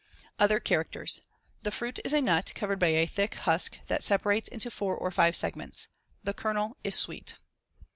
Other 0.39 0.59
characters: 0.59 1.21
The 1.61 1.69
fruit 1.69 1.99
is 2.03 2.11
a 2.11 2.21
nut 2.21 2.53
covered 2.55 2.79
by 2.79 2.87
a 2.87 3.05
thick 3.05 3.35
husk 3.35 3.77
that 3.85 4.01
separates 4.01 4.49
into 4.49 4.71
4 4.71 4.97
or 4.97 5.11
5 5.11 5.35
segments. 5.35 5.89
The 6.23 6.33
kernel 6.33 6.75
is 6.83 6.95
sweet. 6.95 7.35